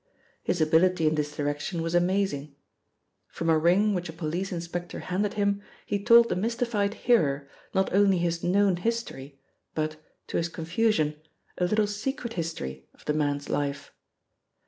[0.41, 2.55] His ability in this direction was amazing.
[3.27, 7.93] From a ring which a police inspector handed him he told the mystified hearer not
[7.93, 9.39] only his known history
[9.75, 11.21] but, to his confusion,
[11.59, 13.91] a little secret history of the man's life.